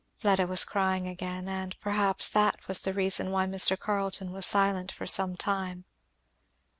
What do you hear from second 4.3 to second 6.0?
was silent for some time.